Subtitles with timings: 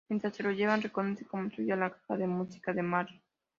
[0.09, 3.21] Mientras se lo llevan, reconoce como suya la caja de música de Marty.